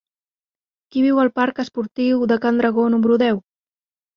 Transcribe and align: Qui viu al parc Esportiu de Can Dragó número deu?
Qui 0.95 1.03
viu 1.07 1.21
al 1.23 1.29
parc 1.39 1.61
Esportiu 1.65 2.25
de 2.33 2.39
Can 2.47 2.61
Dragó 2.63 2.89
número 2.95 3.21
deu? 3.27 3.45